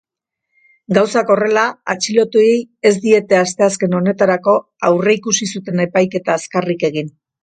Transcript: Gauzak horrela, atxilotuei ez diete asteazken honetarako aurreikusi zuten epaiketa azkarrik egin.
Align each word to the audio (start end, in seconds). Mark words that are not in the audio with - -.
Gauzak 0.97 1.27
horrela, 1.33 1.65
atxilotuei 1.93 2.55
ez 2.89 2.93
diete 3.03 3.37
asteazken 3.39 3.93
honetarako 3.99 4.55
aurreikusi 4.89 5.49
zuten 5.57 5.85
epaiketa 5.87 6.35
azkarrik 6.39 6.87
egin. 6.91 7.13